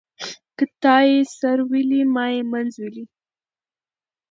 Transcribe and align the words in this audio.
ـ 0.29 0.55
که 0.57 0.65
تا 0.81 0.97
يې 1.09 1.19
سر 1.37 1.57
ويلى 1.69 2.01
ما 2.13 2.25
يې 2.35 2.41
منځ 2.51 2.71
ويلى. 2.77 3.03